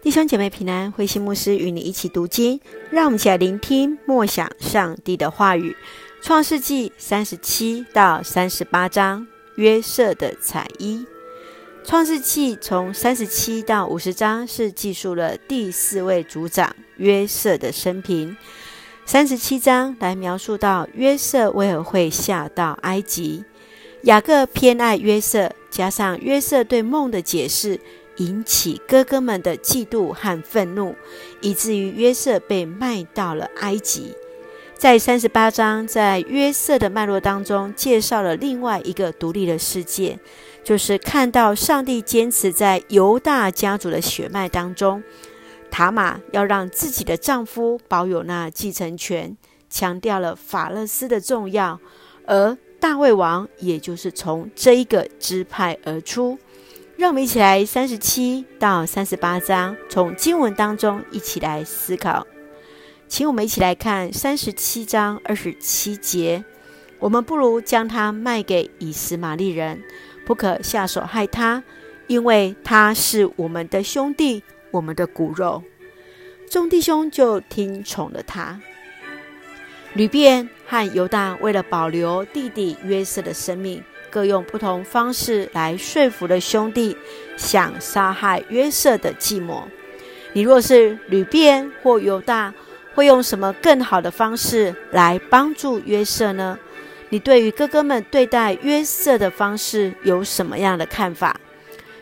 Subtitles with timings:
[0.00, 5.76] 弟兄姐妹平安，慧馨牧师与你一起读经，让我们一起来聆听默想上帝的话语。
[6.22, 9.26] 创世纪三十七到三十八章，
[9.56, 11.04] 约瑟的彩衣。
[11.84, 18.36] 创世纪从三十七到五十章是记述了第四位族长约瑟的生平。
[19.04, 23.44] 三十七章来描述到约瑟为何会下到埃及。
[24.02, 27.80] 雅各偏爱约瑟，加上约瑟对梦的解释。
[28.18, 30.94] 引起哥哥们的嫉妒和愤怒，
[31.40, 34.14] 以至于约瑟被卖到了埃及。
[34.76, 40.16] 在三十八章，在约瑟的脉络当中，介绍了另外一个独立的世界，
[40.62, 45.02] 就是看到上帝坚持在犹大家族的血脉当中，
[45.68, 49.36] 塔玛要让自己的丈夫保有那继承权，
[49.68, 51.80] 强调了法勒斯的重要，
[52.24, 56.38] 而大卫王也就是从这一个支派而出。
[56.98, 62.26] 让我们一起来三十七到三十八章，从经文当中一起来思考。
[63.06, 66.44] 请我们一起来看三十七章二十七节：
[66.98, 69.80] 我们不如将他卖给以实玛利人，
[70.26, 71.62] 不可下手害他，
[72.08, 75.62] 因为他是我们的兄弟，我们的骨肉。
[76.50, 78.60] 众弟兄就听从了他。
[79.94, 83.84] 吕便和犹大为了保留弟弟约瑟的生命。
[84.10, 86.96] 各用不同方式来说服了兄弟，
[87.36, 89.68] 想杀害约瑟的计谋。
[90.32, 92.52] 你若是流便或犹大，
[92.94, 96.58] 会用什么更好的方式来帮助约瑟呢？
[97.10, 101.40] 你对于哥哥们对待约瑟的方式有什么样的看法？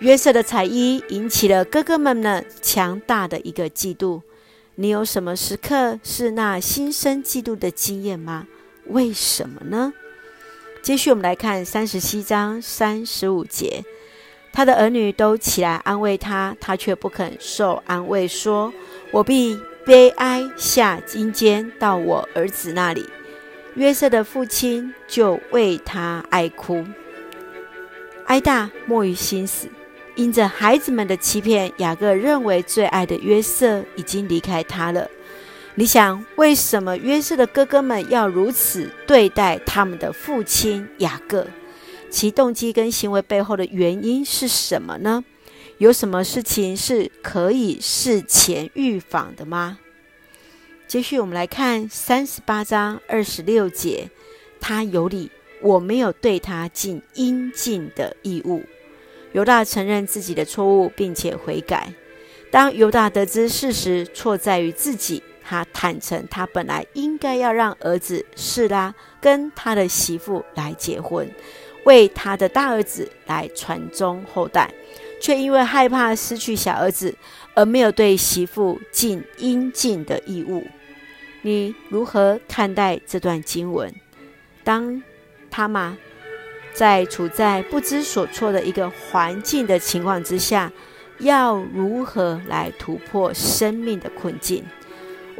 [0.00, 4.20] 约瑟的彩衣引起了哥哥们呢强大的一个嫉妒。
[4.76, 8.46] 你有什么时刻是那心生嫉妒的经验吗？
[8.86, 9.92] 为什么呢？
[10.82, 13.84] 继续，我们来看三十七章三十五节，
[14.50, 18.72] 他的儿女都起来安慰他，他却不肯受安慰，说
[19.12, 23.06] ：“我必悲哀下阴间到我儿子那里。”
[23.76, 26.84] 约瑟的父亲就为他哀哭，
[28.26, 29.68] 哀大莫于心死。
[30.16, 35.08] 因着孩子们的欺骗，雅各认为最爱的约瑟已经离开他了。
[35.80, 41.46] 你想，为什么约瑟的哥哥们要如此对待他们的父亲雅各？
[42.10, 45.24] 其动机跟行为背后的原因是什么呢？
[45.78, 49.78] 有什么事情是可以事前预防的吗？
[50.86, 54.10] 接续我们来看三十八章二十六节，
[54.60, 55.30] 他有理，
[55.62, 58.64] 我没有对他尽应尽的义务。
[59.32, 61.94] 犹大承认自己的错误，并且悔改。
[62.50, 65.22] 当犹大得知事实错在于自己。
[65.42, 71.28] 他坦诚，他本来应该要让儿子示拉跟他的媳妇来结婚，
[71.84, 74.72] 为他的大儿子来传宗后代，
[75.20, 77.14] 却因为害怕失去小儿子，
[77.54, 80.66] 而没有对媳妇尽应尽的义务。
[81.42, 83.94] 你如何看待这段经文？
[84.62, 85.02] 当
[85.50, 85.96] 他玛
[86.74, 90.70] 在处在不知所措的一个环境的情况之下，
[91.18, 94.64] 要如何来突破生命的困境？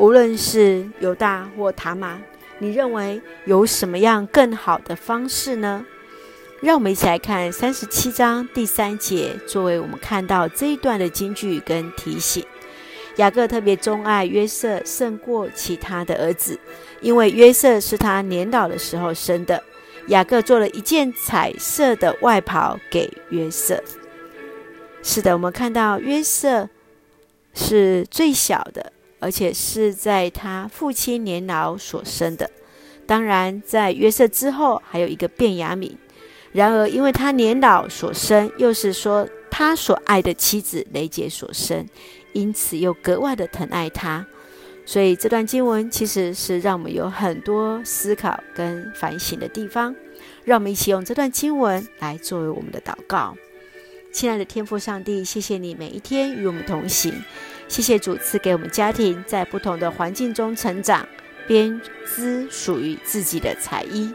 [0.01, 2.19] 无论是犹大或塔玛，
[2.59, 5.85] 你认为有什么样更好的方式呢？
[6.63, 12.43] 让我们一起来看三十七章第三节，作为我们看到这一段的金句跟提醒。
[13.17, 16.59] 雅各特别钟爱约瑟胜过其他的儿子，
[17.03, 19.63] 因为约瑟是他年老的时候生的。
[20.07, 23.85] 雅各做了一件彩色的外袍给约瑟。
[25.03, 26.71] 是的，我们看到约瑟
[27.53, 28.95] 是最小的。
[29.21, 32.51] 而且是在他父亲年老所生的。
[33.07, 35.93] 当然，在约瑟之后还有一个便雅悯。
[36.53, 41.87] 然而，因为他年老所生，又是说他所爱的妻子雷杰所生，
[42.33, 44.27] 因此又格外的疼爱他。
[44.85, 49.95] 所以这段经文其实是让我们有很多思考跟反省的地方。
[50.43, 53.37] 让我们一起用这段经文来作为我们的祷告。
[54.13, 57.13] 亲爱的天父上帝，谢谢你每一天与我们同行。
[57.71, 61.09] 谢谢主赐给我们家庭在不同的环境中成长，
[61.47, 64.13] 编织属于自己的彩衣。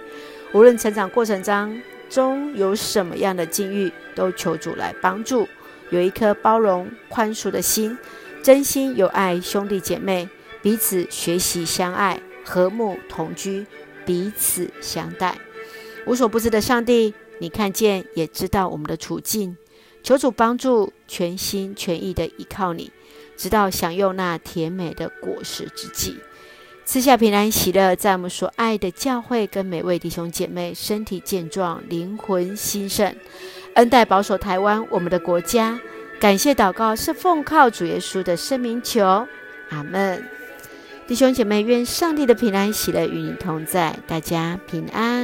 [0.52, 5.48] 无论成长过程当中有什么样的境遇，都求主来帮助，
[5.90, 7.98] 有一颗包容宽恕的心，
[8.44, 10.28] 真心有爱兄弟姐妹，
[10.62, 13.66] 彼此学习相爱，和睦同居，
[14.06, 15.38] 彼此相待。
[16.06, 19.56] 无所不知的上帝，你看见也知道我们的处境，
[20.04, 22.92] 求主帮助，全心全意的依靠你。
[23.38, 26.18] 直到享用那甜美的果实之际，
[26.86, 33.16] 赐下平安喜乐，在我们所爱的教会跟每位弟兄姐妹身体健壮，灵魂兴盛，
[33.74, 35.80] 恩待保守台湾我们的国家，
[36.20, 39.28] 感谢祷告是奉靠主耶稣的圣名求，
[39.70, 40.24] 阿门。
[41.08, 45.15] 弟兄姐妹，愿上帝的平安喜乐与你同在，大家平安。